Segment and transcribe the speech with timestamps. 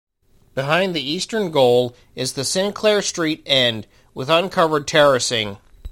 [0.55, 3.85] Behind the eastern goal is the "Sinclair Street" end,
[4.15, 5.59] with uncovered terracing.